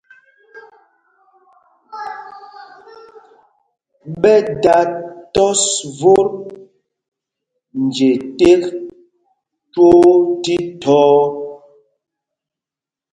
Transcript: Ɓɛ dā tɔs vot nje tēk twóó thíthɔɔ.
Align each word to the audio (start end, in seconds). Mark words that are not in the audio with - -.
Ɓɛ 4.21 4.33
dā 4.63 4.75
tɔs 5.33 5.63
vot 5.99 6.29
nje 7.85 8.09
tēk 8.37 8.61
twóó 9.71 10.03
thíthɔɔ. 10.43 11.17